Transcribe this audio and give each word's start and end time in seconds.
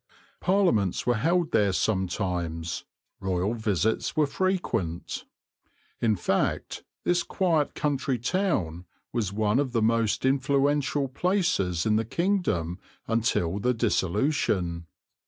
Parliaments 0.39 1.05
were 1.05 1.13
held 1.13 1.51
there 1.51 1.71
sometimes; 1.71 2.85
royal 3.19 3.53
visits 3.53 4.15
were 4.17 4.25
frequent. 4.25 5.25
In 5.99 6.15
fact, 6.15 6.83
this 7.03 7.21
quiet 7.21 7.75
country 7.75 8.17
town 8.17 8.85
was 9.13 9.31
one 9.31 9.59
of 9.59 9.73
the 9.73 9.81
most 9.83 10.25
influential 10.25 11.07
places 11.07 11.85
in 11.85 11.97
the 11.97 12.03
kingdom 12.03 12.79
until 13.07 13.59
the 13.59 13.75
Dissolution. 13.75 14.87